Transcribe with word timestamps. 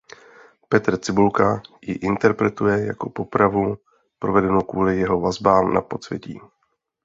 Petr 0.69 0.97
Cibulka 0.99 1.61
ji 1.83 1.93
interpretuje 2.01 2.85
jako 2.85 3.09
popravu 3.09 3.77
provedenou 4.19 4.61
kvůli 4.61 4.97
jeho 4.99 5.19
vazbám 5.19 5.73
na 5.73 5.81
podsvětí. 5.81 6.39